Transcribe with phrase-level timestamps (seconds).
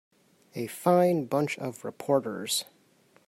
[0.55, 2.65] A fine bunch of reporters.